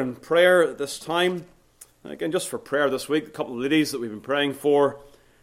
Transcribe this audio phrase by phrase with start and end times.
[0.00, 1.44] in prayer at this time.
[2.04, 5.00] Again, just for prayer this week, a couple of ladies that we've been praying for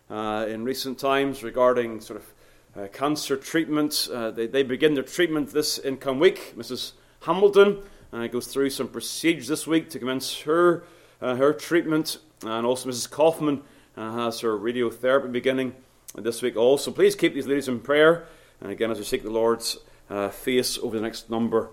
[0.09, 4.07] uh, in recent times regarding sort of uh, cancer treatment.
[4.09, 6.53] Uh, they, they, begin their treatment this income week.
[6.55, 6.93] Mrs.
[7.23, 7.79] Hamilton
[8.13, 10.85] uh, goes through some procedures this week to commence her,
[11.21, 12.19] uh, her treatment.
[12.45, 13.11] And also, Mrs.
[13.11, 13.61] Kaufman
[13.97, 15.75] uh, has her radiotherapy beginning
[16.15, 16.91] this week also.
[16.91, 18.25] Please keep these ladies in prayer.
[18.61, 19.79] And again, as we seek the Lord's
[20.31, 21.71] face over the next number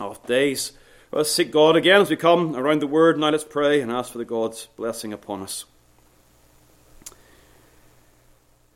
[0.00, 0.72] of days.
[1.12, 3.18] Let's seek God again as we come around the Word.
[3.18, 5.64] Now let's pray and ask for the God's blessing upon us.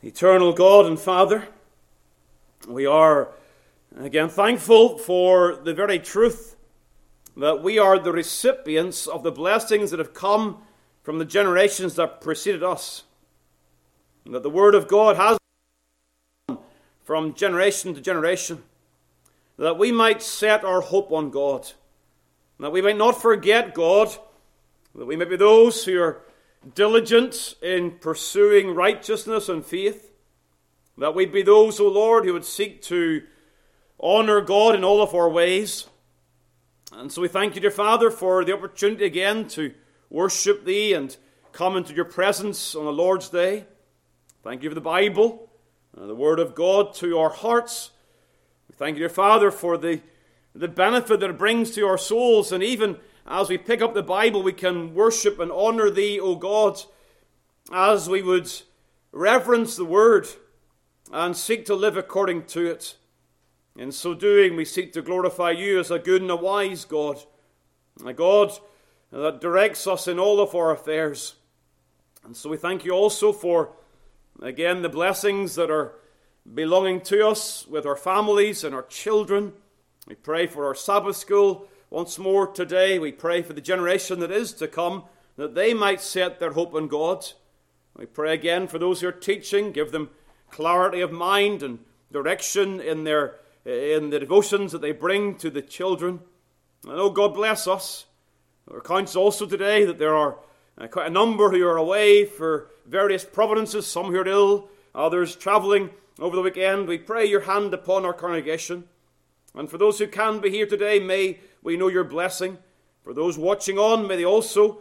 [0.02, 1.47] Eternal God and Father,
[2.66, 3.28] we are
[3.97, 6.56] again thankful for the very truth
[7.37, 10.61] that we are the recipients of the blessings that have come
[11.05, 13.05] from the generations that preceded us.
[14.25, 15.39] And that the Word of God has
[16.48, 16.59] come
[17.05, 18.64] from generation to generation.
[19.56, 21.70] That we might set our hope on God
[22.61, 24.09] that we might not forget God,
[24.95, 26.23] that we may be those who are
[26.75, 30.12] diligent in pursuing righteousness and faith,
[30.97, 33.23] that we be those, O Lord, who would seek to
[34.01, 35.87] honour God in all of our ways.
[36.93, 39.75] And so we thank you, dear Father, for the opportunity again to
[40.11, 41.17] worship Thee and
[41.53, 43.65] come into your presence on the Lord's Day.
[44.45, 45.50] Thank you for the Bible,
[45.98, 47.91] uh, the Word of God to our hearts.
[48.69, 50.00] We thank you, dear Father, for the
[50.55, 52.52] the benefit that it brings to our souls.
[52.52, 56.36] And even as we pick up the Bible, we can worship and honor Thee, O
[56.36, 56.80] God,
[57.72, 58.50] as we would
[59.12, 60.28] reverence the Word
[61.12, 62.97] and seek to live according to it.
[63.77, 67.19] In so doing, we seek to glorify You as a good and a wise God,
[68.05, 68.52] a God
[69.10, 71.34] that directs us in all of our affairs.
[72.25, 73.70] And so we thank You also for,
[74.41, 75.94] again, the blessings that are
[76.52, 79.55] belonging to us with our families and our children.
[80.06, 82.98] We pray for our Sabbath school once more today.
[82.98, 85.05] We pray for the generation that is to come,
[85.36, 87.24] that they might set their hope in God.
[87.97, 90.10] We pray again for those who are teaching, give them
[90.50, 91.78] clarity of mind and
[92.12, 96.20] direction in their in the devotions that they bring to the children.
[96.84, 98.04] And oh, God bless us.
[98.70, 100.37] Our accounts also today that there are
[100.76, 105.34] uh, quite a number who are away for various providences, some who are ill, others
[105.34, 105.88] travelling
[106.19, 106.88] over the weekend.
[106.88, 108.84] We pray your hand upon our congregation.
[109.54, 112.59] And for those who can be here today, may we know your blessing.
[113.03, 114.78] For those watching on, may they also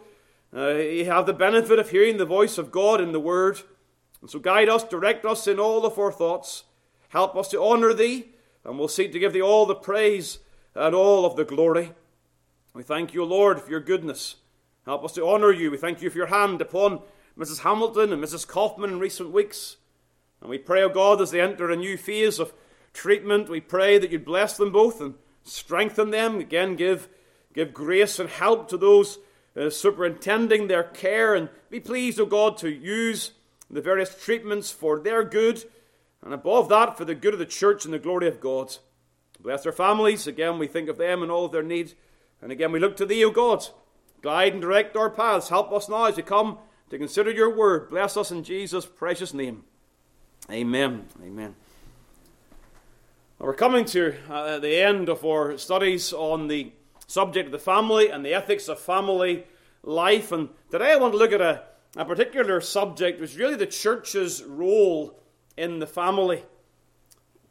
[0.52, 0.74] uh,
[1.04, 3.60] have the benefit of hearing the voice of God in the Word.
[4.20, 6.64] And so guide us, direct us in all of our thoughts.
[7.10, 8.30] Help us to honour Thee,
[8.64, 10.38] and we'll seek to give Thee all the praise
[10.74, 11.92] and all of the glory.
[12.72, 14.36] We thank you, Lord, for your goodness.
[14.84, 15.70] Help us to honour you.
[15.70, 17.00] We thank you for your hand upon
[17.38, 17.60] Mrs.
[17.60, 18.46] Hamilton and Mrs.
[18.46, 19.76] Kaufman in recent weeks.
[20.40, 22.52] And we pray, O God, as they enter a new phase of
[22.94, 23.50] treatment.
[23.50, 26.38] We pray that you'd bless them both and strengthen them.
[26.38, 27.08] Again, give,
[27.52, 29.18] give grace and help to those
[29.54, 31.34] uh, superintending their care.
[31.34, 33.32] And be pleased, O oh God, to use
[33.70, 35.64] the various treatments for their good.
[36.22, 38.74] And above that, for the good of the church and the glory of God.
[39.40, 40.26] Bless their families.
[40.26, 41.94] Again, we think of them and all of their needs.
[42.40, 43.66] And again, we look to Thee, O God.
[44.22, 45.50] Guide and direct our paths.
[45.50, 47.90] Help us now as we come to consider Your word.
[47.90, 49.64] Bless us in Jesus' precious name.
[50.50, 51.06] Amen.
[51.22, 51.56] Amen.
[53.44, 56.72] We're coming to uh, the end of our studies on the
[57.06, 59.44] subject of the family and the ethics of family
[59.82, 60.32] life.
[60.32, 61.62] And today I want to look at a,
[61.94, 65.20] a particular subject, which is really the church's role
[65.58, 66.42] in the family.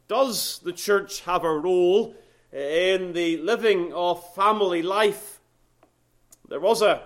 [0.08, 2.16] Does the church have a role
[2.52, 5.38] in the living of family life?
[6.48, 7.04] There was a,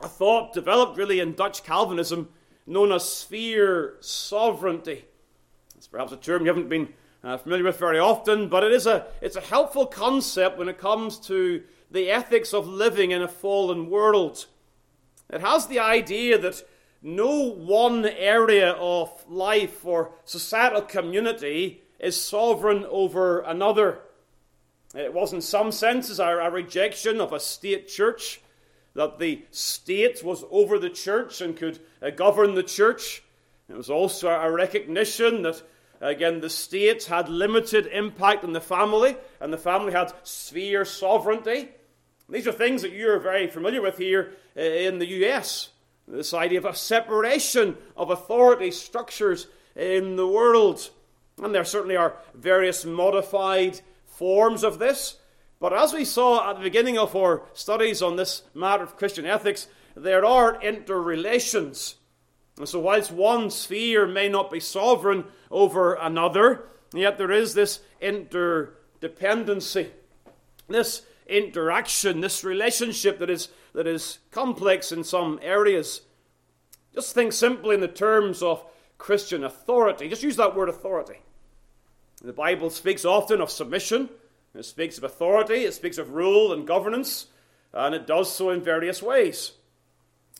[0.00, 2.30] a thought developed really in Dutch Calvinism
[2.66, 5.04] known as sphere sovereignty.
[5.76, 6.88] It's perhaps a term you haven't been
[7.24, 10.78] uh, familiar with very often, but it is a, it's a helpful concept when it
[10.78, 14.46] comes to the ethics of living in a fallen world.
[15.30, 16.62] It has the idea that
[17.02, 24.00] no one area of life or societal community is sovereign over another.
[24.94, 28.40] It was, in some senses, a, a rejection of a state church,
[28.94, 33.22] that the state was over the church and could uh, govern the church.
[33.68, 35.62] It was also a recognition that
[36.00, 41.70] Again, the state had limited impact on the family, and the family had sphere sovereignty.
[42.28, 45.70] These are things that you're very familiar with here uh, in the US.
[46.06, 50.90] This idea of a separation of authority structures in the world.
[51.42, 55.16] And there certainly are various modified forms of this.
[55.60, 59.26] But as we saw at the beginning of our studies on this matter of Christian
[59.26, 59.66] ethics,
[59.96, 61.96] there are interrelations.
[62.58, 67.80] And so, whilst one sphere may not be sovereign over another, yet there is this
[68.02, 69.90] interdependency.
[70.68, 76.02] This interaction, this relationship that is, that is complex in some areas.
[76.94, 78.64] Just think simply in the terms of
[78.98, 80.08] Christian authority.
[80.08, 81.20] Just use that word authority.
[82.22, 84.08] The Bible speaks often of submission,
[84.52, 87.26] it speaks of authority, it speaks of rule and governance,
[87.72, 89.52] and it does so in various ways.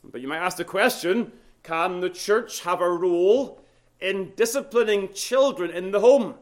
[0.03, 1.31] But you might ask the question
[1.63, 3.61] can the church have a role
[3.99, 6.35] in disciplining children in the home?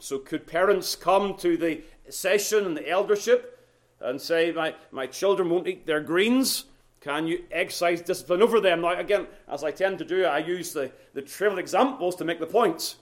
[0.00, 3.58] So, could parents come to the session and the eldership
[4.00, 6.64] and say, My, my children won't eat their greens?
[7.00, 8.80] Can you exercise discipline over them?
[8.80, 12.40] Now, again, as I tend to do, I use the, the trivial examples to make
[12.40, 12.96] the point.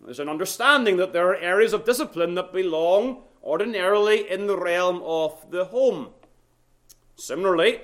[0.00, 5.02] There's an understanding that there are areas of discipline that belong ordinarily in the realm
[5.04, 6.08] of the home.
[7.16, 7.80] Similarly,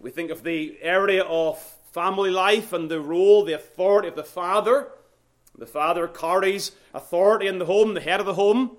[0.00, 1.58] we think of the area of
[1.92, 4.88] family life and the role, the authority of the father.
[5.58, 8.76] The father carries authority in the home, the head of the home.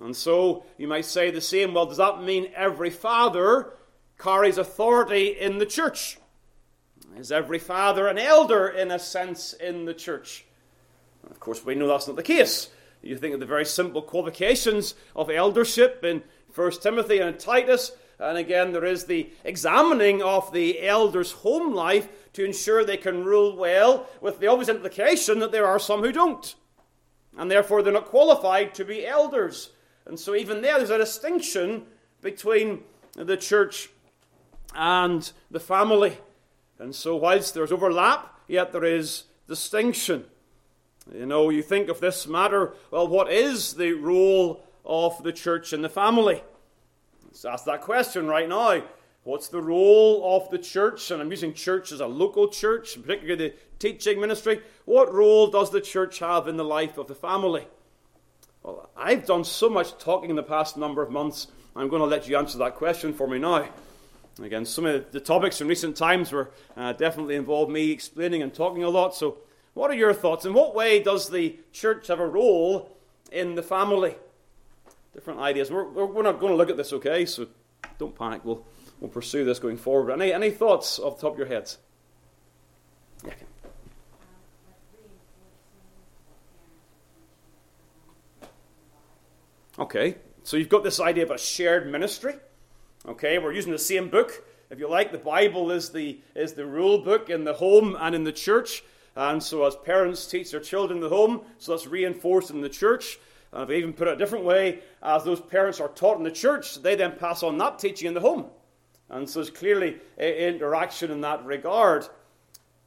[0.00, 1.74] And so you might say the same.
[1.74, 3.72] Well, does that mean every father
[4.18, 6.18] carries authority in the church?
[7.16, 10.44] Is every father an elder in a sense in the church?
[11.30, 12.70] Of course, we know that's not the case.
[13.02, 16.22] You think of the very simple qualifications of eldership in
[16.54, 22.08] 1 Timothy and Titus, and again, there is the examining of the elder's home life
[22.34, 26.12] to ensure they can rule well, with the obvious implication that there are some who
[26.12, 26.54] don't.
[27.36, 29.70] And therefore, they're not qualified to be elders.
[30.06, 31.86] And so, even there, there's a distinction
[32.20, 32.82] between
[33.14, 33.90] the church
[34.74, 36.18] and the family.
[36.78, 40.24] And so, whilst there's overlap, yet there is distinction.
[41.12, 45.72] You know, you think of this matter, well, what is the role of the church
[45.72, 46.42] in the family?
[47.34, 48.80] Let's ask that question right now.
[49.24, 51.10] What's the role of the church?
[51.10, 54.60] And I'm using church as a local church, particularly the teaching ministry.
[54.84, 57.66] What role does the church have in the life of the family?
[58.62, 61.48] Well, I've done so much talking in the past number of months.
[61.74, 63.68] I'm going to let you answer that question for me now.
[64.40, 68.54] Again, some of the topics in recent times were uh, definitely involved me explaining and
[68.54, 69.12] talking a lot.
[69.12, 69.38] So,
[69.72, 70.44] what are your thoughts?
[70.44, 72.96] In what way does the church have a role
[73.32, 74.14] in the family?
[75.14, 75.70] Different ideas.
[75.70, 77.24] We're, we're not going to look at this, okay?
[77.24, 77.46] So
[77.98, 78.44] don't panic.
[78.44, 78.66] We'll,
[79.00, 80.12] we'll pursue this going forward.
[80.12, 81.78] Any, any thoughts off the top of your heads?
[83.24, 83.32] Yeah.
[89.76, 90.14] Okay,
[90.44, 92.34] so you've got this idea of a shared ministry.
[93.06, 94.44] Okay, we're using the same book.
[94.70, 98.14] If you like, the Bible is the, is the rule book in the home and
[98.14, 98.84] in the church.
[99.16, 103.18] And so, as parents teach their children the home, so that's reinforced in the church.
[103.54, 106.24] And if I even put it a different way, as those parents are taught in
[106.24, 108.46] the church, they then pass on that teaching in the home.
[109.08, 112.08] And so there's clearly interaction in that regard.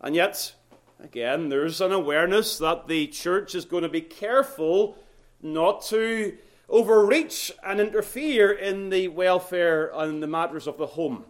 [0.01, 0.53] And yet,
[1.01, 4.97] again, there's an awareness that the church is going to be careful
[5.41, 6.37] not to
[6.67, 11.23] overreach and interfere in the welfare and the matters of the home.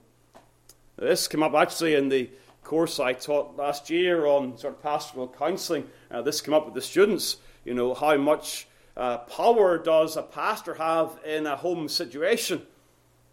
[0.98, 2.32] This came up actually in the
[2.64, 5.88] course I taught last year on sort of pastoral counselling.
[6.10, 8.68] Uh, this came up with the students, you know, how much
[8.98, 12.64] uh, power does a pastor have in a home situation?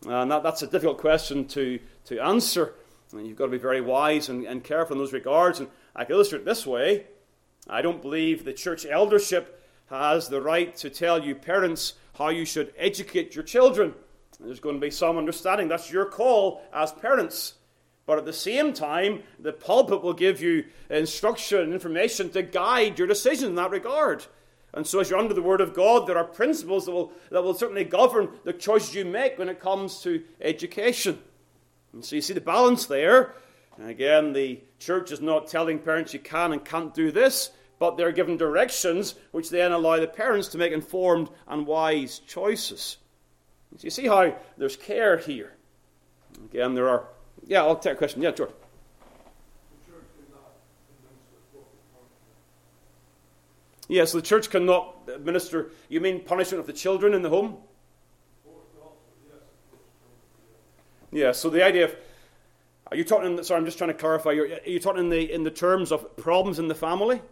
[0.07, 2.75] And that, that's a difficult question to, to answer.
[3.13, 5.61] And you've got to be very wise and, and careful in those regards.
[5.61, 7.07] And I can illustrate this way
[7.69, 12.45] I don't believe the church eldership has the right to tell you, parents, how you
[12.45, 13.95] should educate your children.
[14.39, 15.69] There's going to be some understanding.
[15.69, 17.55] That's your call as parents.
[18.07, 22.99] But at the same time, the pulpit will give you instruction and information to guide
[22.99, 24.27] your decision in that regard.
[24.75, 27.43] And so, as you're under the Word of God, there are principles that will, that
[27.43, 31.19] will certainly govern the choices you make when it comes to education.
[31.93, 33.37] And so, you see the balance there.
[33.79, 37.97] And again, the church is not telling parents you can and can't do this, but
[37.97, 42.99] they're given directions which then allow the parents to make informed and wise choices.
[43.77, 45.55] So you see how there's care here.
[46.51, 47.09] Again, there are.
[47.47, 48.23] Yeah, I'll take a question.
[48.23, 48.51] Yeah, George.
[53.95, 57.59] Yes, the church cannot administer, you mean punishment of the children in the home?
[61.13, 61.97] Yeah, so the idea of,
[62.91, 65.33] are you talking, in, sorry, I'm just trying to clarify, are you talking in the,
[65.33, 67.23] in the terms of problems in the family?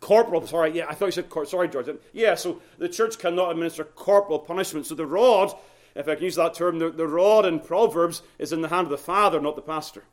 [0.00, 1.90] Corporal, sorry, yeah, I thought you said, cor- sorry, George.
[2.14, 4.86] Yeah, so the church cannot administer corporal punishment.
[4.86, 5.52] So the rod,
[5.94, 8.86] if I can use that term, the, the rod in Proverbs is in the hand
[8.86, 10.04] of the father, not the pastor.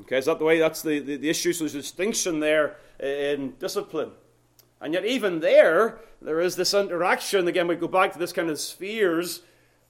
[0.00, 0.58] Okay, is that the way?
[0.58, 1.52] That's the, the, the issue.
[1.52, 4.10] So there's a distinction there in discipline.
[4.80, 7.48] And yet, even there, there is this interaction.
[7.48, 9.42] Again, we go back to this kind of spheres.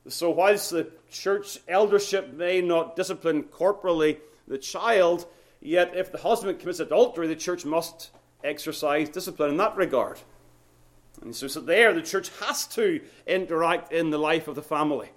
[0.09, 5.27] So, whilst the church eldership may not discipline corporally the child,
[5.61, 8.11] yet if the husband commits adultery, the church must
[8.43, 10.21] exercise discipline in that regard.
[11.21, 15.11] And so, so there, the church has to interact in the life of the family.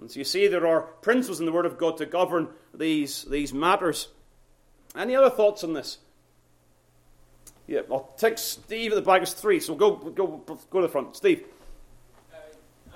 [0.00, 3.24] And so you see, there are principles in the Word of God to govern these,
[3.24, 4.08] these matters.
[4.96, 5.98] Any other thoughts on this?
[7.66, 9.22] Yeah, I'll take Steve at the back.
[9.22, 11.16] It's three, so go, go, go to the front.
[11.16, 11.44] Steve.
[12.32, 12.36] Uh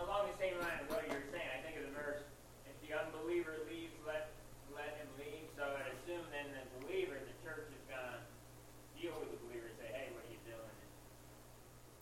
[0.05, 2.23] along the same line as what you're saying, I think of the verse,
[2.69, 4.31] if the unbeliever leaves, let
[4.77, 5.49] let him leave.
[5.57, 8.21] So I'd assume then the believer, the church is gonna
[9.01, 10.71] deal with the believer and say, Hey, what are you doing?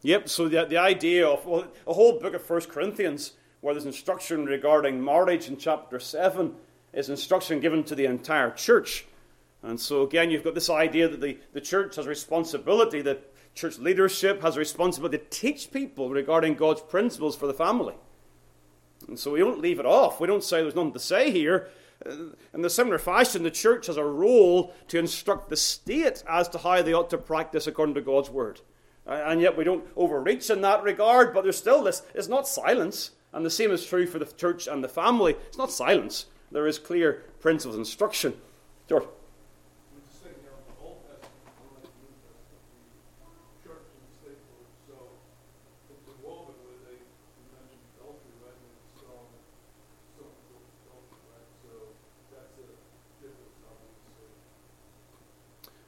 [0.02, 3.86] Yep, so the, the idea of well, a whole book of 1 Corinthians, where there's
[3.86, 6.52] instruction regarding marriage in chapter 7,
[6.92, 9.06] is instruction given to the entire church.
[9.66, 13.78] And so, again, you've got this idea that the, the church has responsibility, that church
[13.78, 17.94] leadership has responsibility to teach people regarding God's principles for the family.
[19.08, 20.20] And so we don't leave it off.
[20.20, 21.68] We don't say there's nothing to say here.
[22.04, 22.14] Uh,
[22.54, 26.58] in the similar fashion, the church has a role to instruct the state as to
[26.58, 28.60] how they ought to practice according to God's word.
[29.04, 32.02] And yet we don't overreach in that regard, but there's still this.
[32.14, 33.12] It's not silence.
[33.32, 35.34] And the same is true for the church and the family.
[35.48, 36.26] It's not silence.
[36.52, 38.34] There is clear principles instruction.
[38.88, 39.08] George.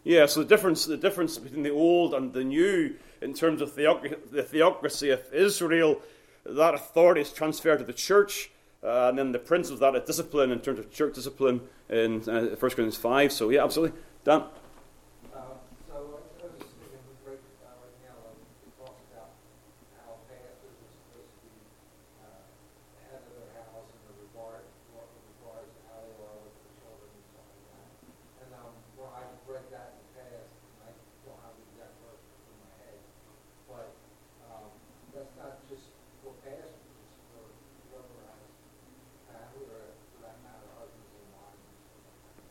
[0.09, 3.75] Yeah, so the difference, the difference between the old and the new in terms of
[3.75, 6.01] the theocracy of Israel,
[6.47, 8.51] that authority is transferred to the church,
[8.83, 11.61] uh, and then the principles that is discipline in terms of church discipline
[11.91, 13.31] in uh, 1 Corinthians 5.
[13.31, 14.01] So, yeah, absolutely.
[14.25, 14.45] Dan?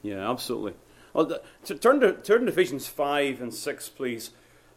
[0.08, 0.74] Yeah, absolutely.
[1.14, 4.30] Well, turn to turn to Ephesians five and six, please.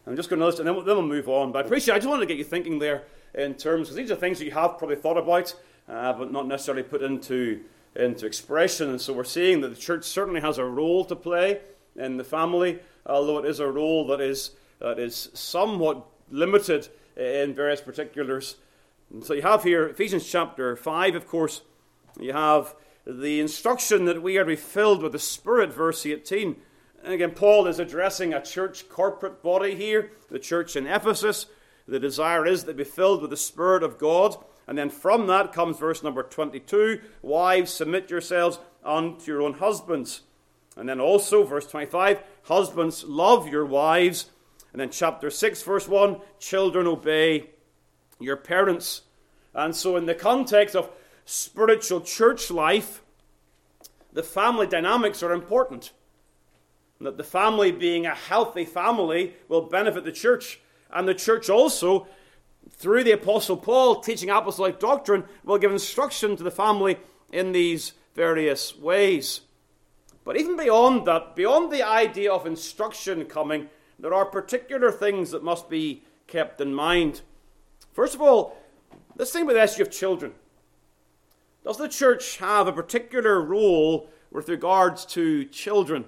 [0.07, 1.51] I'm just going to list, and then we'll, then we'll move on.
[1.51, 1.93] But I appreciate.
[1.93, 3.03] I just wanted to get you thinking there
[3.35, 5.53] in terms because these are things that you have probably thought about,
[5.87, 7.61] uh, but not necessarily put into
[7.95, 8.89] into expression.
[8.89, 11.59] And so we're seeing that the church certainly has a role to play
[11.95, 17.53] in the family, although it is a role that is that is somewhat limited in
[17.53, 18.55] various particulars.
[19.13, 21.61] And so you have here Ephesians chapter five, of course.
[22.19, 22.73] You have
[23.05, 26.55] the instruction that we are to be filled with the Spirit, verse 18.
[27.03, 31.47] And again, Paul is addressing a church corporate body here, the church in Ephesus.
[31.87, 34.35] The desire is to be filled with the Spirit of God.
[34.67, 40.21] And then from that comes verse number 22 Wives, submit yourselves unto your own husbands.
[40.77, 44.29] And then also, verse 25, husbands, love your wives.
[44.71, 47.49] And then chapter 6, verse 1, children, obey
[48.19, 49.01] your parents.
[49.53, 50.89] And so, in the context of
[51.31, 53.01] spiritual church life,
[54.11, 55.93] the family dynamics are important.
[56.99, 60.59] And that the family, being a healthy family, will benefit the church.
[60.91, 62.07] And the church also,
[62.69, 66.97] through the Apostle Paul teaching apostolic doctrine, will give instruction to the family
[67.31, 69.41] in these various ways.
[70.25, 75.43] But even beyond that, beyond the idea of instruction coming, there are particular things that
[75.43, 77.21] must be kept in mind.
[77.93, 78.57] First of all,
[79.15, 80.33] let's think about the issue of children.
[81.63, 86.05] Does the church have a particular role with regards to children?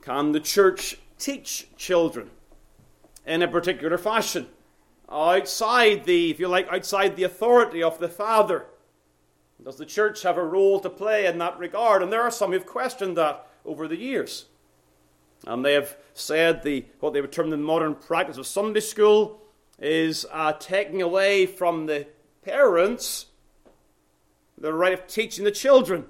[0.00, 2.30] Can the church teach children
[3.26, 4.48] in a particular fashion?
[5.10, 8.66] Outside the, if you like, outside the authority of the father?
[9.62, 12.02] Does the church have a role to play in that regard?
[12.02, 14.46] And there are some who've questioned that over the years.
[15.46, 19.42] And they have said the what they would term the modern practice of Sunday school
[19.78, 22.06] is uh, taking away from the
[22.42, 23.26] parents
[24.62, 26.06] the right of teaching the children.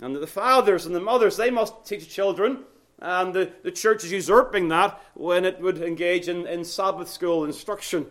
[0.00, 2.60] And the fathers and the mothers, they must teach children.
[3.00, 7.44] And the, the church is usurping that when it would engage in, in Sabbath school
[7.44, 8.06] instruction.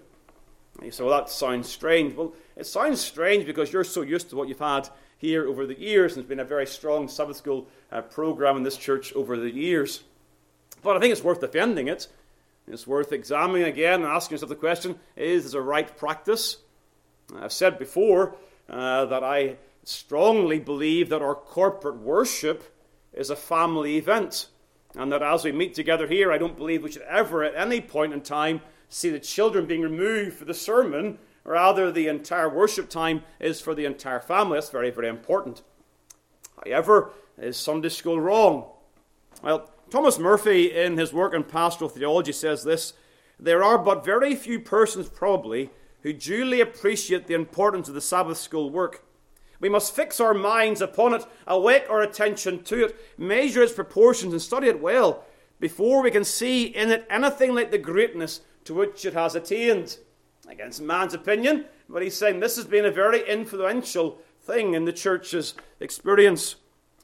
[0.84, 2.16] You say, well, that sounds strange.
[2.16, 5.80] Well, it sounds strange because you're so used to what you've had here over the
[5.80, 9.38] years, and it's been a very strong Sabbath school uh, program in this church over
[9.38, 10.04] the years.
[10.84, 12.08] But I think it's worth defending it.
[12.68, 16.58] It's worth examining again and asking yourself the question is this a right practice?
[17.36, 18.36] I've said before
[18.70, 22.76] uh, that I strongly believe that our corporate worship
[23.14, 24.48] is a family event.
[24.96, 27.82] And that as we meet together here, I don't believe we should ever, at any
[27.82, 31.20] point in time, see the children being removed for the sermon.
[31.44, 34.58] Rather, the entire worship time is for the entire family.
[34.58, 35.62] That's very, very important.
[36.64, 38.70] However, is Sunday school wrong?
[39.44, 42.94] Well, Thomas Murphy, in his work on pastoral theology, says this
[43.40, 45.70] there are but very few persons, probably,
[46.06, 49.04] who duly appreciate the importance of the Sabbath school work.
[49.60, 54.32] We must fix our minds upon it, awake our attention to it, measure its proportions,
[54.32, 55.26] and study it well
[55.60, 59.98] before we can see in it anything like the greatness to which it has attained.
[60.48, 64.94] Against man's opinion, but he's saying this has been a very influential thing in the
[64.94, 66.58] church's experience.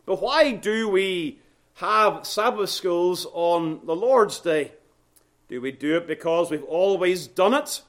[0.06, 1.40] But why do we
[1.76, 4.74] have Sabbath schools on the Lord's Day?
[5.50, 7.82] Do we do it because we've always done it?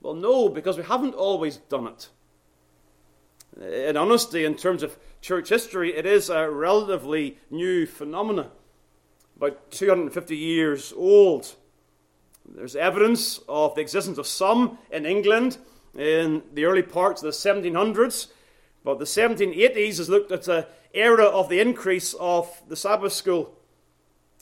[0.00, 2.08] Well, no, because we haven't always done it.
[3.60, 8.50] In honesty, in terms of church history, it is a relatively new phenomenon,
[9.36, 11.56] about 250 years old.
[12.48, 15.58] There's evidence of the existence of some in England
[15.96, 18.28] in the early parts of the 1700s,
[18.84, 23.54] but the 1780s has looked at the era of the increase of the Sabbath school.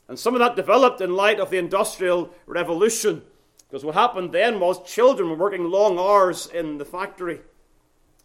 [0.09, 3.23] And some of that developed in light of the Industrial Revolution,
[3.69, 7.41] because what happened then was children were working long hours in the factory.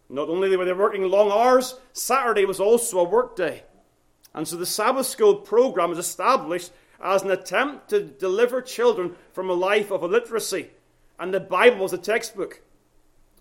[0.08, 3.64] Not only were they working long hours, Saturday was also a work day.
[4.34, 6.70] And so the Sabbath school program was established
[7.02, 10.70] as an attempt to deliver children from a life of illiteracy.
[11.18, 12.62] And the Bible was a textbook.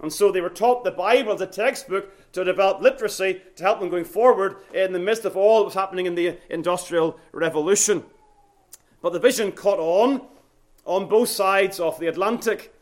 [0.02, 3.80] And so they were taught the Bible as a textbook to develop literacy to help
[3.80, 8.04] them going forward in the midst of all that was happening in the Industrial Revolution.
[9.02, 10.28] But the vision caught on
[10.86, 12.74] on both sides of the Atlantic.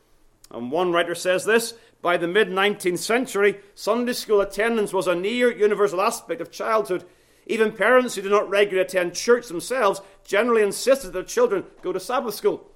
[0.51, 5.15] And one writer says this by the mid 19th century, Sunday school attendance was a
[5.15, 7.05] near universal aspect of childhood.
[7.45, 11.91] Even parents who did not regularly attend church themselves generally insisted that their children go
[11.91, 12.69] to Sabbath school.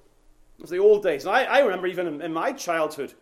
[0.58, 1.24] It was the old days.
[1.24, 3.14] And I, I remember even in, in, my childhood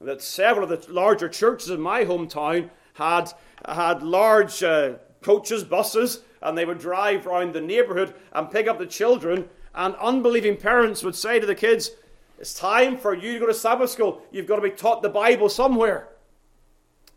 [0.00, 3.32] that several of the larger churches in my hometown had,
[3.66, 8.78] had large uh, coaches, buses, and they would drive around the neighborhood and pick up
[8.78, 9.48] the children.
[9.74, 11.92] And unbelieving parents would say to the kids,
[12.38, 14.22] it's time for you to go to Sabbath school.
[14.30, 16.08] You've got to be taught the Bible somewhere.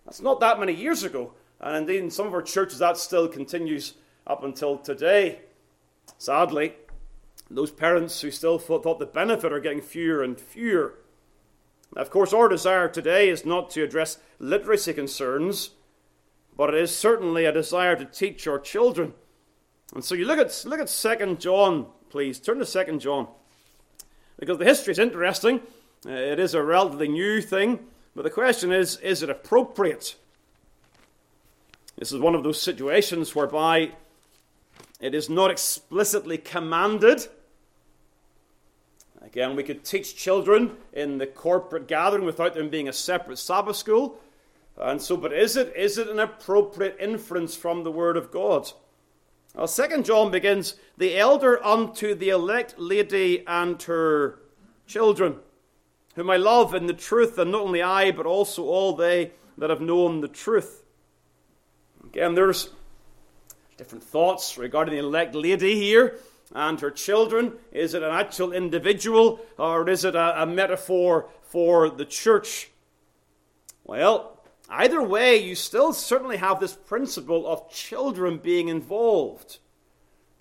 [0.05, 1.33] That's not that many years ago.
[1.59, 3.93] And indeed, in some of our churches, that still continues
[4.27, 5.39] up until today.
[6.17, 6.73] Sadly,
[7.49, 10.95] those parents who still thought the benefit are getting fewer and fewer.
[11.95, 15.71] Now, of course, our desire today is not to address literacy concerns,
[16.57, 19.13] but it is certainly a desire to teach our children.
[19.93, 22.39] And so you look at, look at 2 John, please.
[22.39, 23.27] Turn to 2 John.
[24.37, 25.61] Because the history is interesting.
[26.05, 27.79] Uh, it is a relatively new thing.
[28.15, 30.15] But the question is is it appropriate?
[31.97, 33.93] This is one of those situations whereby
[34.99, 37.27] it is not explicitly commanded.
[39.23, 43.75] Again, we could teach children in the corporate gathering without them being a separate Sabbath
[43.75, 44.19] school.
[44.77, 48.71] And so, but is it, is it an appropriate inference from the Word of God?
[49.55, 54.39] Well, Second John begins, the elder unto the elect lady and her
[54.87, 55.35] children,
[56.15, 59.69] whom I love in the truth, and not only I, but also all they that
[59.69, 60.83] have known the truth.
[62.03, 62.71] Again, there's
[63.77, 66.19] different thoughts regarding the elect lady here
[66.53, 67.53] and her children.
[67.71, 72.71] Is it an actual individual, or is it a, a metaphor for the church?
[73.83, 74.32] Well,
[74.75, 79.59] Either way, you still certainly have this principle of children being involved.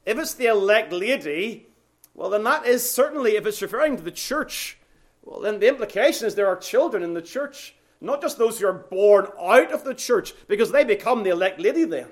[0.07, 1.66] If it's the elect lady,
[2.14, 4.79] well, then that is certainly, if it's referring to the church,
[5.23, 8.66] well, then the implication is there are children in the church, not just those who
[8.66, 12.09] are born out of the church, because they become the elect lady then,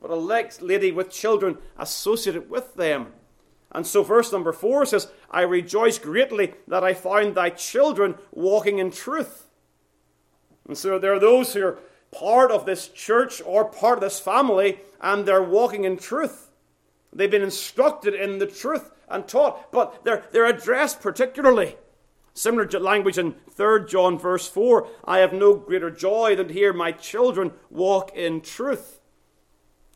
[0.00, 3.08] but elect lady with children associated with them.
[3.70, 8.78] And so, verse number four says, I rejoice greatly that I found thy children walking
[8.78, 9.50] in truth.
[10.66, 11.78] And so there are those who are
[12.10, 16.50] part of this church or part of this family, and they're walking in truth.
[17.12, 21.76] They've been instructed in the truth and taught, but they're, they're addressed particularly.
[22.34, 26.72] Similar language in 3 John verse 4 I have no greater joy than to hear
[26.72, 29.00] my children walk in truth.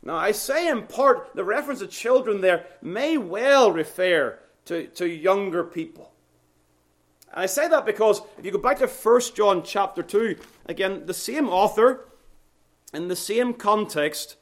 [0.03, 5.07] Now, I say in part, the reference to children there may well refer to, to
[5.07, 6.13] younger people.
[7.37, 11.05] And I say that because if you go back to 1 John chapter 2, again,
[11.05, 12.07] the same author,
[12.95, 14.37] in the same context,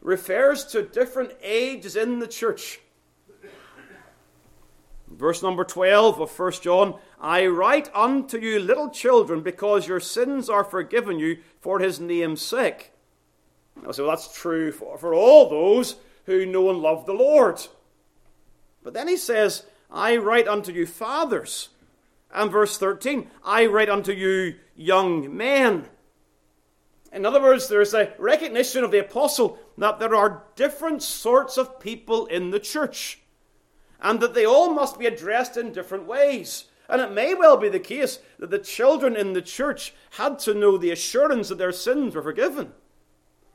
[0.00, 2.80] refers to different ages in the church.
[5.06, 10.50] Verse number 12 of 1 John I write unto you, little children, because your sins
[10.50, 12.90] are forgiven you for his name's sake.
[13.80, 15.94] Now, so that's true for, for all those
[16.26, 17.64] who know and love the Lord.
[18.82, 21.68] But then he says, I write unto you, fathers
[22.32, 25.86] and verse 13, I write unto you, young men.
[27.12, 31.78] In other words, there's a recognition of the apostle that there are different sorts of
[31.78, 33.18] people in the church.
[34.02, 36.64] and that they all must be addressed in different ways.
[36.88, 40.54] And it may well be the case that the children in the church had to
[40.54, 42.72] know the assurance that their sins were forgiven.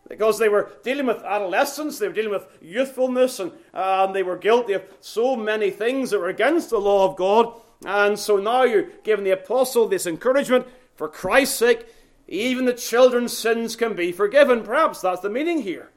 [0.07, 4.37] Because they were dealing with adolescence, they were dealing with youthfulness, and, and they were
[4.37, 7.53] guilty of so many things that were against the law of God.
[7.85, 11.85] And so now you're giving the apostle this encouragement for Christ's sake,
[12.27, 14.63] even the children's sins can be forgiven.
[14.63, 15.91] Perhaps that's the meaning here.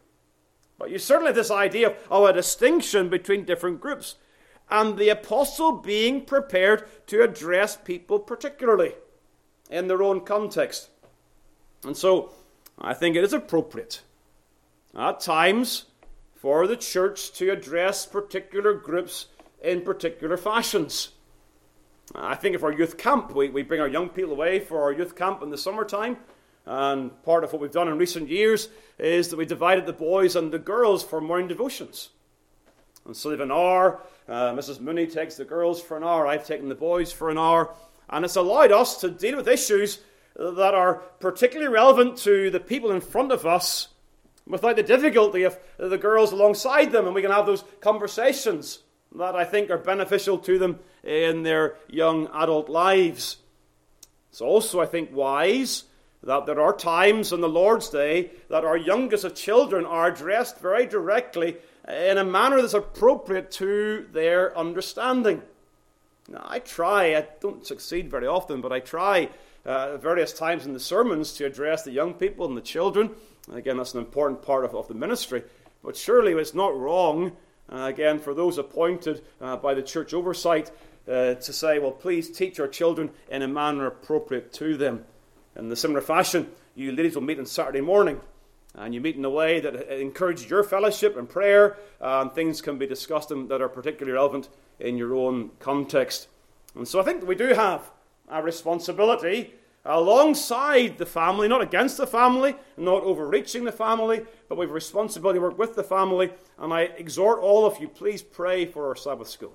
[0.78, 4.16] But you certainly have this idea of a distinction between different groups
[4.70, 8.94] and the apostle being prepared to address people particularly
[9.70, 10.90] in their own context.
[11.84, 12.30] And so
[12.78, 14.02] I think it is appropriate
[14.96, 15.86] at times
[16.36, 19.26] for the church to address particular groups
[19.62, 21.10] in particular fashions.
[22.14, 24.92] I think of our youth camp, we, we bring our young people away for our
[24.92, 26.16] youth camp in the summertime.
[26.66, 28.68] And part of what we've done in recent years
[28.98, 32.10] is that we divided the boys and the girls for morning devotions.
[33.06, 34.00] And so they've an hour.
[34.28, 34.80] Uh, Mrs.
[34.80, 36.26] Mooney takes the girls for an hour.
[36.26, 37.74] I've taken the boys for an hour.
[38.08, 40.00] And it's allowed us to deal with issues
[40.36, 43.88] that are particularly relevant to the people in front of us
[44.46, 47.06] without the difficulty of the girls alongside them.
[47.06, 48.80] And we can have those conversations
[49.16, 53.38] that I think are beneficial to them in their young adult lives.
[54.30, 55.84] It's also, I think, wise
[56.22, 60.58] that there are times on the Lord's Day that our youngest of children are addressed
[60.58, 61.56] very directly
[61.88, 65.42] in a manner that's appropriate to their understanding.
[66.28, 69.30] Now, I try, I don't succeed very often, but I try
[69.64, 73.10] uh, various times in the sermons to address the young people and the children.
[73.52, 75.42] Again, that's an important part of, of the ministry.
[75.82, 77.32] But surely it's not wrong,
[77.72, 80.70] uh, again, for those appointed uh, by the church oversight
[81.08, 85.04] uh, to say, well, please teach our children in a manner appropriate to them.
[85.56, 88.20] In the similar fashion, you ladies will meet on Saturday morning
[88.74, 92.78] and you meet in a way that encourages your fellowship and prayer, and things can
[92.78, 96.28] be discussed that are particularly relevant in your own context.
[96.76, 97.90] And so I think we do have
[98.28, 104.66] a responsibility alongside the family, not against the family, not overreaching the family, but we
[104.66, 106.30] have responsibility to work with the family.
[106.58, 109.54] And I exhort all of you, please pray for our Sabbath school.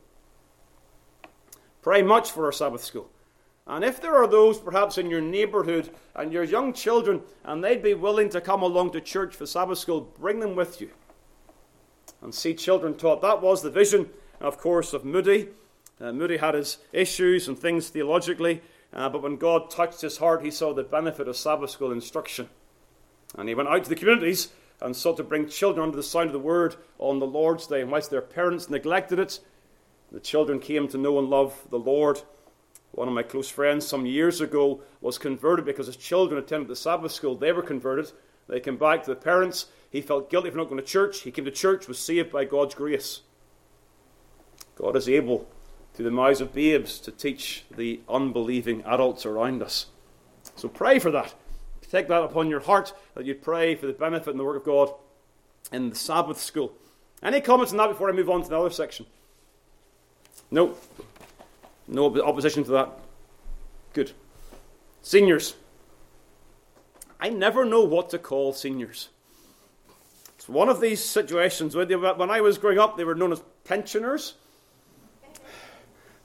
[1.82, 3.10] Pray much for our Sabbath school.
[3.68, 7.82] And if there are those perhaps in your neighborhood and your young children, and they'd
[7.82, 10.90] be willing to come along to church for Sabbath school, bring them with you
[12.22, 13.22] and see children taught.
[13.22, 14.10] That was the vision,
[14.40, 15.50] of course, of Moody.
[16.00, 18.62] Uh, Moody had his issues and things theologically,
[18.96, 22.50] uh, but when God touched his heart, he saw the benefit of Sabbath school instruction.
[23.38, 24.50] And he went out to the communities
[24.82, 27.82] and sought to bring children under the sound of the word on the Lord's Day.
[27.82, 29.40] And whilst their parents neglected it,
[30.12, 32.22] the children came to know and love the Lord.
[32.92, 36.76] One of my close friends some years ago was converted because his children attended the
[36.78, 37.36] Sabbath school.
[37.36, 38.12] They were converted.
[38.48, 39.66] They came back to the parents.
[39.90, 41.22] He felt guilty for not going to church.
[41.22, 43.22] He came to church, was saved by God's grace.
[44.76, 45.48] God is able,
[45.96, 49.88] through the mouths of babes, to teach the unbelieving adults around us.
[50.56, 51.34] So pray for that.
[51.90, 54.66] Take that upon your heart that you pray for the benefit and the work of
[54.66, 54.94] God
[55.72, 56.74] in the Sabbath school.
[57.24, 59.06] Any comments on that before I move on to the other section?
[60.52, 60.76] No.
[61.88, 62.90] No opposition to that?
[63.94, 64.12] Good.
[65.02, 65.56] Seniors.
[67.20, 69.10] I never know what to call seniors.
[70.36, 73.32] It's one of these situations where they, when I was growing up, they were known
[73.32, 74.34] as pensioners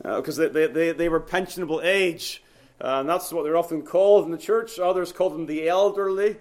[0.03, 2.43] because uh, they, they, they were pensionable age.
[2.81, 4.79] Uh, and that's what they're often called in the church.
[4.79, 6.37] Others call them the elderly.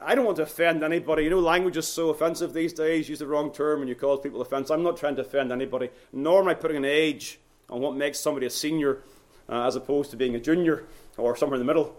[0.00, 1.24] I don't want to offend anybody.
[1.24, 3.08] You know, language is so offensive these days.
[3.08, 4.70] Use the wrong term and you cause people offense.
[4.70, 8.18] I'm not trying to offend anybody, nor am I putting an age on what makes
[8.18, 9.02] somebody a senior
[9.48, 10.84] uh, as opposed to being a junior
[11.16, 11.96] or somewhere in the middle.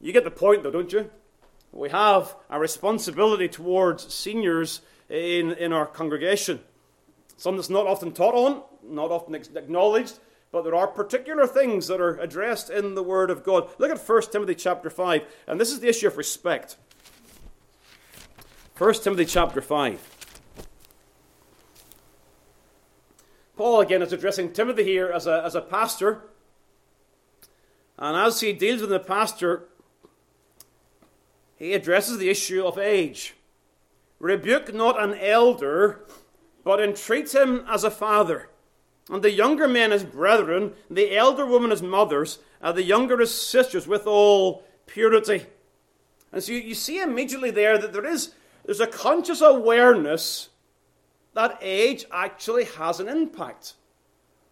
[0.00, 1.10] You get the point, though, don't you?
[1.72, 6.60] We have a responsibility towards seniors in, in our congregation.
[7.38, 10.18] Something that's not often taught on, not often acknowledged,
[10.50, 13.70] but there are particular things that are addressed in the Word of God.
[13.78, 16.76] Look at 1 Timothy chapter 5, and this is the issue of respect.
[18.76, 20.16] 1 Timothy chapter 5.
[23.56, 26.22] Paul, again, is addressing Timothy here as a, as a pastor.
[27.98, 29.68] And as he deals with the pastor,
[31.56, 33.34] he addresses the issue of age.
[34.18, 36.04] Rebuke not an elder,
[36.68, 38.50] but entreat him as a father.
[39.08, 43.32] And the younger men as brethren, the elder women as mothers, and the younger as
[43.32, 45.46] sisters, with all purity.
[46.30, 48.34] And so you, you see immediately there that there is
[48.66, 50.50] there's a conscious awareness
[51.32, 53.72] that age actually has an impact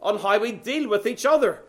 [0.00, 1.64] on how we deal with each other.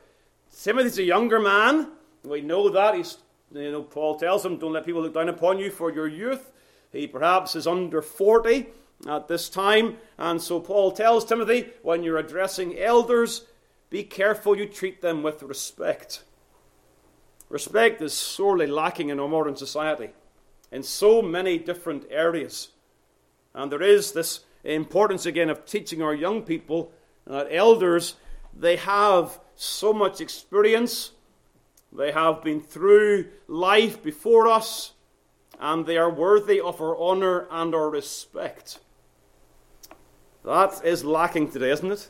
[0.58, 1.92] Timothy's a younger man.
[2.24, 2.96] We know that.
[2.96, 3.18] He's,
[3.54, 6.54] you know, Paul tells him, don't let people look down upon you for your youth.
[6.94, 8.68] He perhaps is under 40.
[9.06, 9.98] At this time.
[10.18, 13.46] And so Paul tells Timothy when you're addressing elders,
[13.90, 16.24] be careful you treat them with respect.
[17.50, 20.10] Respect is sorely lacking in our modern society
[20.72, 22.70] in so many different areas.
[23.54, 26.92] And there is this importance again of teaching our young people
[27.26, 28.16] that elders,
[28.54, 31.12] they have so much experience,
[31.92, 34.92] they have been through life before us,
[35.60, 38.80] and they are worthy of our honor and our respect.
[40.48, 42.10] That is lacking today, isn't it?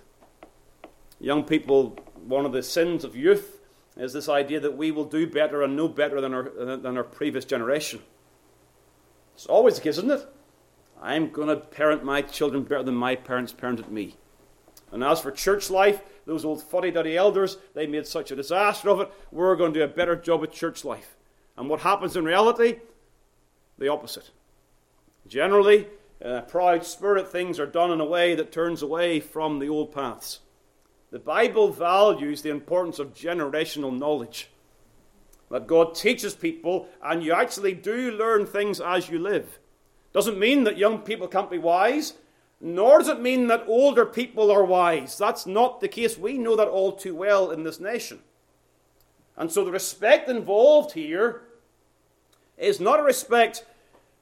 [1.20, 3.62] Young people, one of the sins of youth
[3.98, 7.04] is this idea that we will do better and know better than our, than our
[7.04, 8.00] previous generation.
[9.34, 10.28] It's always the case, isn't it?
[11.02, 14.18] I'm going to parent my children better than my parents parented me.
[14.92, 18.92] And as for church life, those old fuddy duddy elders, they made such a disaster
[18.92, 19.12] of it.
[19.32, 21.18] We're going to do a better job at church life.
[21.58, 22.82] And what happens in reality?
[23.80, 24.30] The opposite.
[25.28, 25.88] Generally,
[26.22, 29.92] a proud spirit, things are done in a way that turns away from the old
[29.92, 30.40] paths.
[31.12, 34.50] The Bible values the importance of generational knowledge.
[35.50, 39.60] That God teaches people, and you actually do learn things as you live.
[40.12, 42.14] Doesn't mean that young people can't be wise,
[42.60, 45.18] nor does it mean that older people are wise.
[45.18, 46.18] That's not the case.
[46.18, 48.20] We know that all too well in this nation.
[49.38, 51.44] And so the respect involved here
[52.58, 53.64] is not a respect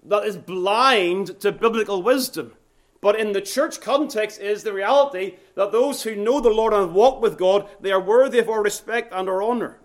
[0.07, 2.53] that is blind to biblical wisdom.
[3.01, 6.93] But in the church context is the reality that those who know the Lord and
[6.93, 9.79] walk with God, they are worthy of our respect and our honor.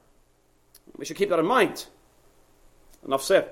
[0.97, 1.87] We should keep that in mind.
[3.05, 3.51] Enough said.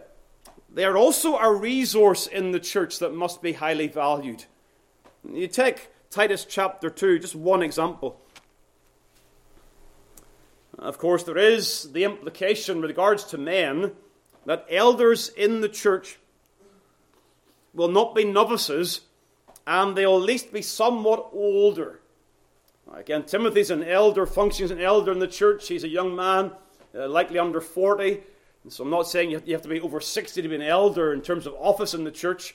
[0.73, 4.45] They are also a resource in the church that must be highly valued.
[5.31, 8.21] You take Titus chapter 2, just one example.
[10.79, 13.93] Of course, there is the implication with regards to men
[14.47, 16.19] that elders in the church
[17.75, 19.03] will not be novices
[19.67, 22.01] and they'll at least be somewhat older.
[22.95, 25.69] Again, Timothy's an elder, functions an elder in the church.
[25.69, 26.53] He's a young man,
[26.95, 28.23] uh, likely under 40.
[28.65, 31.13] And so I'm not saying you have to be over 60 to be an elder
[31.13, 32.55] in terms of office in the church.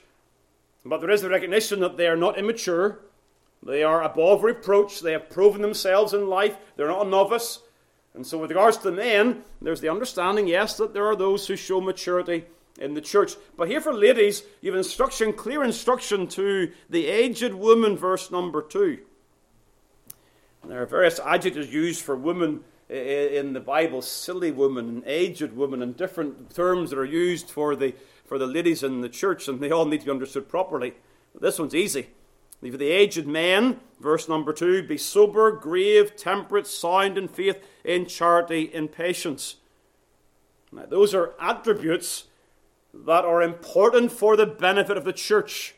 [0.83, 2.99] But there is the recognition that they are not immature.
[3.61, 4.99] They are above reproach.
[4.99, 6.57] They have proven themselves in life.
[6.75, 7.59] They're not a novice.
[8.13, 11.47] And so, with regards to the men, there's the understanding, yes, that there are those
[11.47, 12.45] who show maturity
[12.79, 13.35] in the church.
[13.55, 18.61] But here for ladies, you have instruction, clear instruction to the aged woman, verse number
[18.61, 18.99] 2.
[20.63, 25.81] And there are various adjectives used for women in the Bible silly woman aged woman,
[25.81, 27.93] and different terms that are used for the
[28.25, 30.93] for the ladies in the church, and they all need to be understood properly.
[31.33, 32.07] But this one's easy.
[32.61, 38.05] For the aged man, verse number two, be sober, grave, temperate, sound in faith, in
[38.05, 39.57] charity, in patience.
[40.71, 42.23] Now, those are attributes
[42.93, 45.75] that are important for the benefit of the church.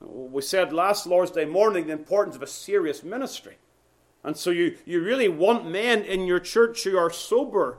[0.00, 3.56] We said last Lord's Day morning the importance of a serious ministry.
[4.22, 7.78] And so you, you really want men in your church who are sober,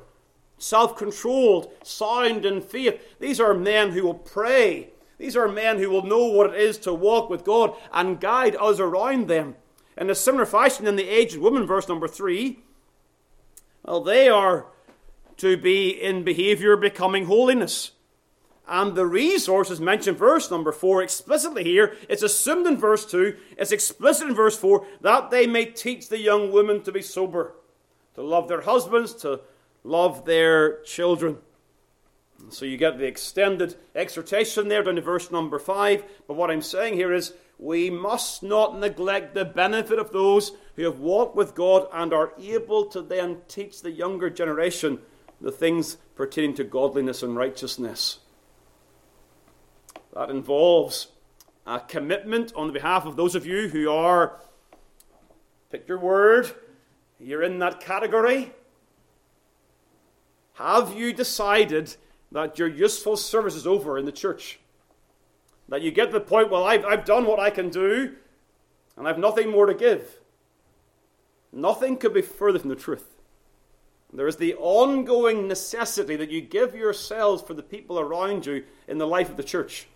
[0.58, 3.02] self controlled, sound in faith.
[3.20, 4.90] These are men who will pray.
[5.18, 8.56] These are men who will know what it is to walk with God and guide
[8.60, 9.56] us around them.
[9.98, 12.60] In a similar fashion, in the aged woman, verse number three,
[13.84, 14.68] well, they are
[15.38, 17.92] to be in behavior becoming holiness.
[18.68, 21.96] And the resource is mentioned verse number 4 explicitly here.
[22.10, 26.20] It's assumed in verse 2, it's explicit in verse 4 that they may teach the
[26.20, 27.54] young women to be sober,
[28.16, 29.42] to love their husbands, to
[29.84, 31.38] love their children.
[32.50, 36.04] So you get the extended exhortation there down to verse number 5.
[36.28, 40.84] But what I'm saying here is we must not neglect the benefit of those who
[40.84, 45.00] have walked with God and are able to then teach the younger generation
[45.40, 48.20] the things pertaining to godliness and righteousness.
[50.16, 51.10] That involves
[51.68, 54.40] a commitment on the behalf of those of you who are,
[55.72, 56.52] pick your word,
[57.20, 58.54] you're in that category.
[60.54, 61.96] Have you decided
[62.32, 64.60] that your useful service is over in the church?
[65.68, 68.16] That you get to the point, well, I've, I've done what I can do,
[68.96, 70.20] and I've nothing more to give.
[71.52, 73.18] Nothing could be further from the truth.
[74.14, 78.98] There is the ongoing necessity that you give yourselves for the people around you in
[78.98, 79.88] the life of the church.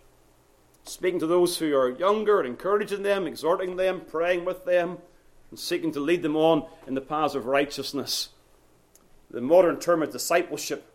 [0.84, 4.98] Speaking to those who are younger, encouraging them, exhorting them, praying with them,
[5.50, 8.30] and seeking to lead them on in the paths of righteousness.
[9.30, 10.86] The modern term is discipleship.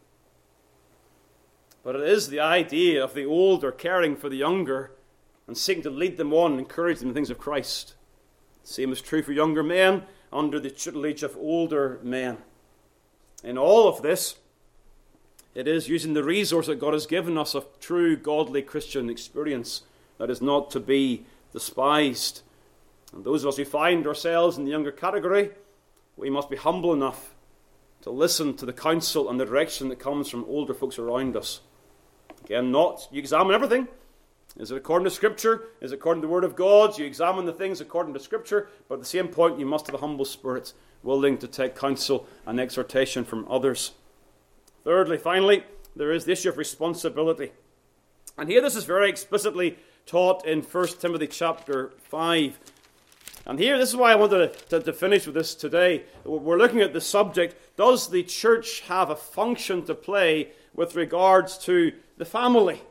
[1.84, 4.92] But it is the idea of the older caring for the younger
[5.48, 7.94] and seeking to lead them on and encourage them in the things of Christ.
[8.64, 12.40] Same is true for younger men under the tutelage of older men.
[13.44, 14.38] In all of this,
[15.56, 19.84] it is using the resource that God has given us of true godly Christian experience
[20.18, 22.42] that is not to be despised.
[23.14, 25.52] And those of us who find ourselves in the younger category,
[26.18, 27.34] we must be humble enough
[28.02, 31.62] to listen to the counsel and the direction that comes from older folks around us.
[32.44, 33.88] Again, not you examine everything.
[34.58, 35.64] Is it according to Scripture?
[35.82, 36.98] Is it according to the Word of God?
[36.98, 39.96] You examine the things according to Scripture, but at the same point, you must have
[39.96, 43.92] a humble spirit, willing to take counsel and exhortation from others.
[44.86, 45.64] Thirdly, finally,
[45.96, 47.52] there is the issue of responsibility.
[48.38, 52.60] And here this is very explicitly taught in 1 Timothy chapter 5.
[53.48, 56.04] And here, this is why I wanted to, to, to, finish with this today.
[56.24, 61.58] We're looking at the subject Does the church have a function to play with regards
[61.60, 62.84] to the family?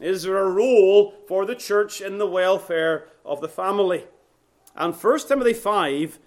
[0.00, 4.04] Is there a role for the church in the welfare of the family?
[4.74, 6.18] And 1 Timothy 5,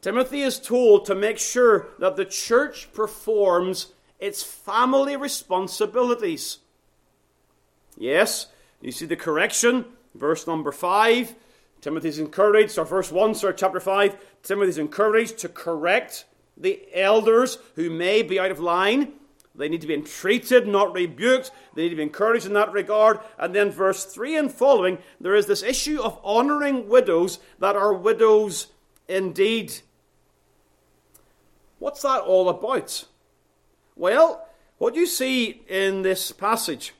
[0.00, 6.58] Timothy is told to make sure that the church performs its family responsibilities.
[7.96, 8.46] Yes,
[8.80, 9.84] you see the correction,
[10.14, 11.34] verse number 5.
[11.80, 14.16] Timothy's encouraged, or verse 1, sir, chapter 5.
[14.42, 16.24] Timothy's encouraged to correct
[16.56, 19.12] the elders who may be out of line.
[19.54, 21.50] They need to be entreated, not rebuked.
[21.74, 23.18] They need to be encouraged in that regard.
[23.38, 27.92] And then, verse 3 and following, there is this issue of honoring widows that are
[27.92, 28.68] widows
[29.08, 29.74] indeed.
[31.80, 33.06] What's that all about?
[33.96, 34.46] Well,
[34.78, 36.94] what you see in this passage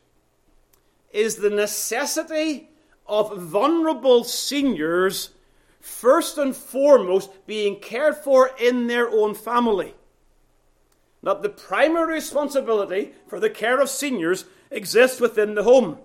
[1.12, 2.70] is the necessity
[3.06, 5.30] of vulnerable seniors,
[5.80, 9.94] first and foremost, being cared for in their own family
[11.22, 15.98] that the primary responsibility for the care of seniors exists within the home.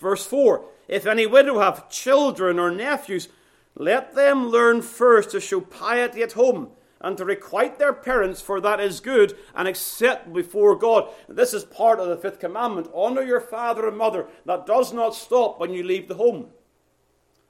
[0.00, 3.28] Verse 4 If any widow have children or nephews,
[3.74, 6.70] let them learn first to show piety at home
[7.04, 11.10] and to requite their parents, for that is good and acceptable before God.
[11.28, 14.26] This is part of the fifth commandment honor your father and mother.
[14.46, 16.46] That does not stop when you leave the home.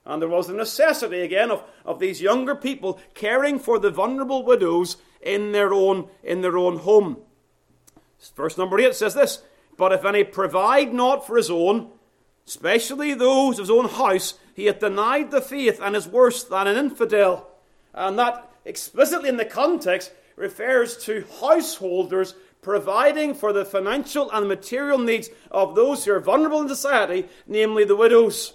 [0.05, 4.45] And there was the necessity again of, of these younger people caring for the vulnerable
[4.45, 7.19] widows in their own in their own home.
[8.37, 9.45] Verse number eight says this:
[9.79, 11.93] But if any provide not for his own,
[12.45, 16.67] especially those of his own house, he hath denied the faith and is worse than
[16.67, 17.49] an infidel.
[17.95, 24.99] And that explicitly in the context refers to householders providing for the financial and material
[24.99, 28.55] needs of those who are vulnerable in society, namely the widows.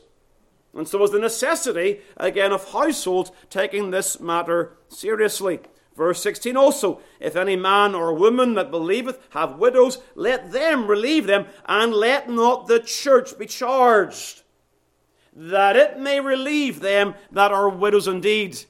[0.73, 5.59] And so was the necessity, again, of households taking this matter seriously.
[5.95, 11.27] Verse 16 also, if any man or woman that believeth have widows, let them relieve
[11.27, 14.43] them, and let not the church be charged,
[15.35, 18.63] that it may relieve them that are widows indeed.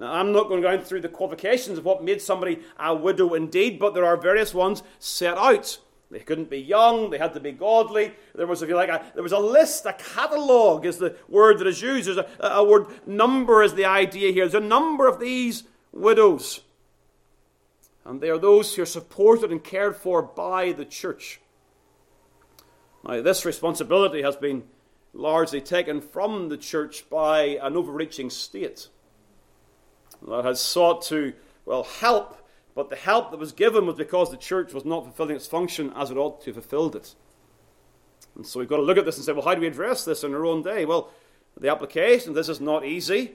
[0.00, 3.34] Now, I'm not going to go through the qualifications of what made somebody a widow
[3.34, 5.78] indeed, but there are various ones set out.
[6.10, 7.10] They couldn't be young.
[7.10, 8.14] They had to be godly.
[8.34, 11.58] There was, if you like, a, there was a list, a catalogue is the word
[11.58, 12.08] that is used.
[12.08, 14.48] There's a, a word number is the idea here.
[14.48, 16.60] There's a number of these widows.
[18.06, 21.40] And they are those who are supported and cared for by the church.
[23.06, 24.62] Now, this responsibility has been
[25.12, 28.88] largely taken from the church by an overreaching state
[30.28, 31.32] that has sought to,
[31.64, 32.36] well, help,
[32.74, 35.92] but the help that was given was because the church was not fulfilling its function
[35.96, 37.14] as it ought to have fulfilled it.
[38.36, 40.04] And so we've got to look at this and say, well, how do we address
[40.04, 40.84] this in our own day?
[40.84, 41.10] Well,
[41.58, 43.32] the application, this is not easy,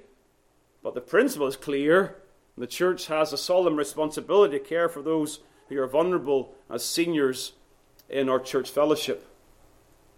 [0.82, 2.16] but the principle is clear
[2.58, 7.54] the church has a solemn responsibility to care for those who are vulnerable as seniors
[8.10, 9.28] in our church fellowship.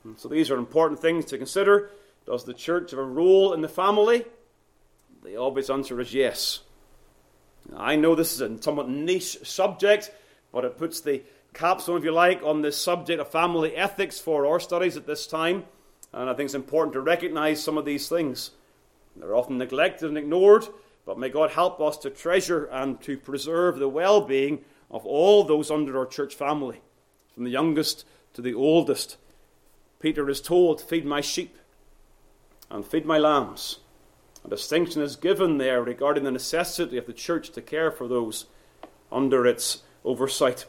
[0.04, 1.90] And so these are important things to consider.
[2.26, 4.26] Does the church have a role in the family?
[5.24, 6.62] The obvious answer is yes.
[7.76, 10.12] I know this is a somewhat niche subject,
[10.52, 14.46] but it puts the capstone, if you like, on the subject of family ethics for
[14.46, 15.66] our studies at this time.
[16.14, 18.52] And I think it's important to recognize some of these things.
[19.16, 20.66] They're often neglected and ignored,
[21.06, 25.44] but may God help us to treasure and to preserve the well being of all
[25.44, 26.82] those under our church family,
[27.34, 29.18] from the youngest to the oldest.
[30.00, 31.58] Peter is told, Feed my sheep
[32.70, 33.80] and feed my lambs.
[34.48, 38.46] A distinction is given there regarding the necessity of the church to care for those
[39.12, 40.66] under its oversight.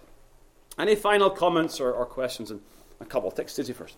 [0.76, 2.51] Any final comments or, or questions?
[2.51, 2.61] And
[2.99, 3.31] a couple.
[3.31, 3.95] Take Stacey first.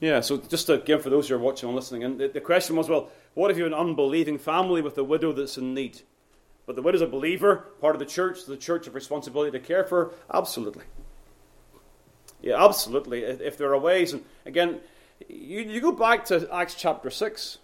[0.00, 2.76] Yeah, so just again for those who are watching and listening, and the, the question
[2.76, 6.02] was, well, What if you have an unbelieving family with a widow that's in need?
[6.66, 9.84] But the widow's a believer, part of the church, the church have responsibility to care
[9.84, 10.12] for?
[10.32, 10.84] Absolutely.
[12.40, 13.24] Yeah, absolutely.
[13.24, 14.80] If there are ways, and again,
[15.28, 17.58] you, you go back to Acts chapter 6.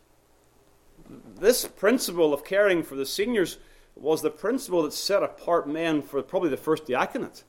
[1.39, 3.59] This principle of caring for the seniors
[3.95, 7.45] was the principle that set apart men for probably the first diaconate.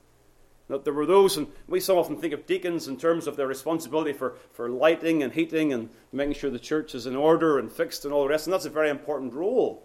[0.67, 3.45] That there were those, and we so often think of deacons in terms of their
[3.45, 7.71] responsibility for, for lighting and heating and making sure the church is in order and
[7.71, 9.83] fixed and all the rest, and that's a very important role.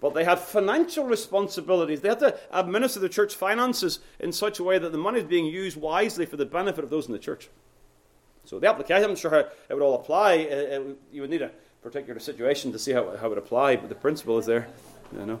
[0.00, 2.00] But they had financial responsibilities.
[2.00, 5.26] They had to administer the church finances in such a way that the money is
[5.26, 7.48] being used wisely for the benefit of those in the church.
[8.44, 10.32] So the application, I'm sure how it would all apply.
[10.32, 11.52] It, it, you would need a
[11.82, 14.66] particular situation to see how, how it would apply, but the principle is there.
[15.16, 15.40] You know.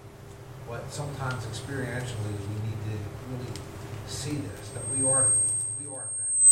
[0.91, 2.95] sometimes experientially we need to
[3.31, 3.53] really
[4.07, 5.31] see this that we are
[5.79, 6.51] we are family.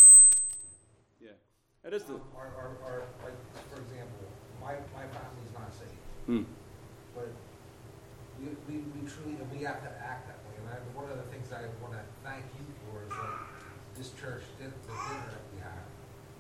[1.19, 1.35] Yeah,
[1.83, 2.15] it is the.
[2.15, 3.35] Um, our, our, our, like
[3.67, 4.23] for example,
[4.63, 6.47] my my family's not saved, hmm.
[7.11, 7.27] but
[8.39, 10.55] we, we, we truly and we have to act that way.
[10.63, 13.35] And I, one of the things I want to thank you for is that
[13.99, 15.83] this church did the dinner that we have.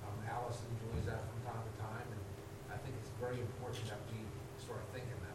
[0.07, 2.23] Um, Alice enjoys that from time to time, and
[2.71, 4.23] I think it's very important that we
[4.55, 5.29] start thinking that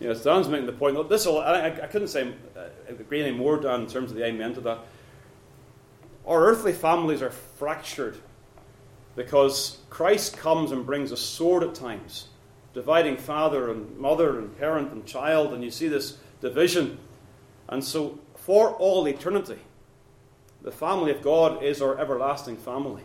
[0.00, 0.94] you know, Dan's making the point.
[0.94, 4.16] Look, this will, I, I couldn't say uh, agree any more, Dan, in terms of
[4.16, 4.78] the amen to that.
[6.26, 8.18] Our earthly families are fractured
[9.14, 12.28] because Christ comes and brings a sword at times,
[12.74, 16.98] dividing father and mother and parent and child, and you see this division.
[17.68, 19.58] And so, for all eternity,
[20.60, 23.04] the family of God is our everlasting family.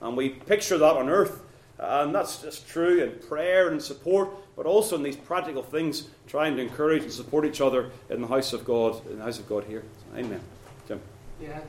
[0.00, 1.42] And we picture that on earth
[1.78, 6.56] and that's just true in prayer and support, but also in these practical things, trying
[6.56, 9.48] to encourage and support each other in the house of God, in the house of
[9.48, 9.84] God here.
[10.16, 10.40] Amen.
[10.86, 11.00] Jim.
[11.40, 11.60] Yeah,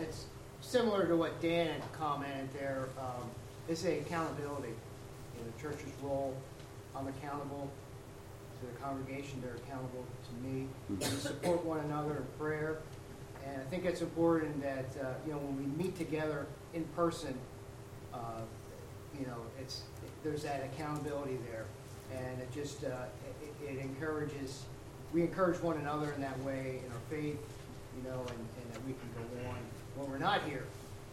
[0.00, 0.24] it's
[0.60, 2.88] similar to what Dan had commented there.
[2.98, 3.30] Um,
[3.68, 4.68] it's a accountability.
[4.68, 6.34] You know, the church's role,
[6.96, 7.70] I'm accountable
[8.60, 10.66] to the congregation, they're accountable to me.
[10.90, 10.98] Mm-hmm.
[10.98, 12.78] We support one another in prayer.
[13.46, 17.34] And I think it's important that, uh, you know, when we meet together in person,
[18.12, 18.40] uh,
[19.18, 19.82] you know, it's,
[20.22, 21.66] there's that accountability there.
[22.12, 23.06] And it just, uh,
[23.42, 24.64] it, it encourages,
[25.12, 27.38] we encourage one another in that way in our faith,
[27.96, 29.58] you know, and, and that we can go on
[29.96, 30.64] when we're not here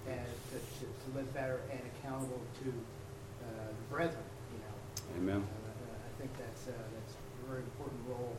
[0.08, 4.74] and to, to, to live better and accountable to uh, the brethren, you know.
[5.18, 5.42] Amen.
[5.42, 8.36] Uh, I think that's, uh, that's a very important role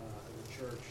[0.00, 0.84] uh, of the church,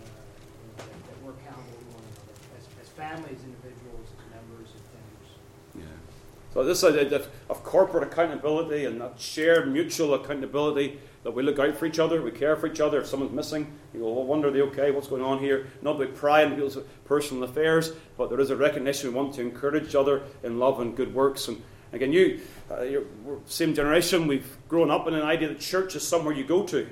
[0.00, 4.24] uh, you know, that, that we're accountable to one another as, as families, individuals, as
[4.32, 5.30] members, as members.
[5.76, 6.05] Yeah.
[6.52, 11.76] So this idea of corporate accountability and that shared mutual accountability that we look out
[11.76, 13.00] for each other, we care for each other.
[13.00, 14.90] If someone's missing, you go, well, wonder are they okay?
[14.90, 15.66] What's going on here?
[15.82, 19.42] Not about prying into people's personal affairs, but there is a recognition we want to
[19.42, 21.48] encourage each other in love and good works.
[21.48, 21.60] And
[21.92, 22.40] again, you,
[22.70, 23.04] uh, you're
[23.46, 24.26] same generation.
[24.26, 26.88] We've grown up in an idea that church is somewhere you go to,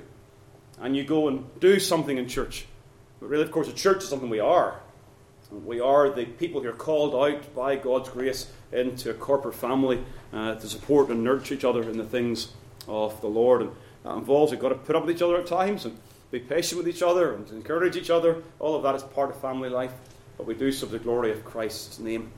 [0.79, 2.65] and you go and do something in church.
[3.21, 4.81] But really, of course, a church is something we are.
[5.51, 10.03] We are the people who are called out by God's grace into a corporate family
[10.33, 12.49] uh, to support and nurture each other in the things
[12.87, 13.61] of the Lord.
[13.61, 13.71] And
[14.03, 15.97] that involves we've got to put up with each other at times and
[16.31, 18.43] be patient with each other and encourage each other.
[18.59, 19.93] All of that is part of family life,
[20.37, 22.31] but we do so for the glory of Christ's name.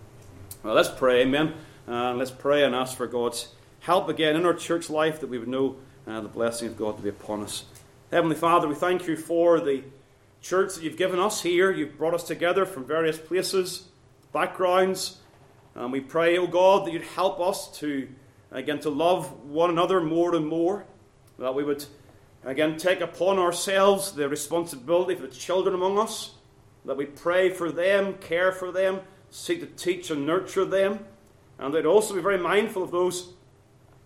[0.64, 1.54] Well, let's pray, amen.
[1.88, 3.50] Uh, let's pray and ask for God's
[3.80, 6.98] help again in our church life that we would know uh, the blessing of God
[6.98, 7.66] to be upon us.
[8.12, 9.84] Heavenly Father, we thank you for the
[10.42, 11.72] church that you've given us here.
[11.72, 13.88] You've brought us together from various places,
[14.34, 15.20] backgrounds,
[15.76, 18.08] and we pray, O oh God, that you'd help us to,
[18.52, 20.86] again, to love one another more and more,
[21.38, 21.86] that we would,
[22.44, 26.34] again, take upon ourselves the responsibility for the children among us,
[26.86, 31.06] that we pray for them, care for them, seek to teach and nurture them,
[31.60, 33.34] and that also be very mindful of those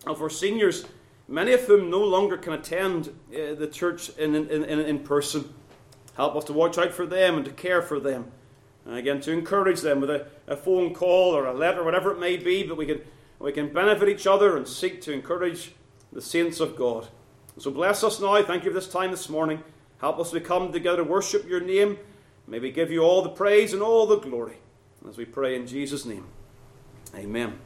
[0.06, 0.84] of our seniors,
[1.28, 5.54] many of whom no longer can attend uh, the church in, in, in, in person.
[6.16, 8.30] Help us to watch out for them and to care for them.
[8.84, 12.18] And again, to encourage them with a, a phone call or a letter, whatever it
[12.18, 13.00] may be, but we can,
[13.38, 15.72] we can benefit each other and seek to encourage
[16.12, 17.08] the saints of God.
[17.58, 18.42] So bless us now.
[18.42, 19.62] Thank you for this time this morning.
[19.98, 21.98] Help us to come together to worship your name.
[22.46, 24.56] May we give you all the praise and all the glory
[25.08, 26.26] as we pray in Jesus' name.
[27.14, 27.58] Amen.